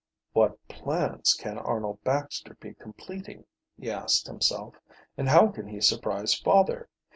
"What 0.33 0.67
plans 0.67 1.35
can 1.35 1.59
Arnold 1.59 2.03
Baxter 2.03 2.55
be 2.55 2.73
completing?" 2.73 3.45
he 3.79 3.91
asked 3.91 4.25
himself. 4.25 4.73
"And 5.15 5.29
how 5.29 5.49
can 5.49 5.67
he 5.67 5.79
surprise 5.79 6.33
father? 6.33 6.89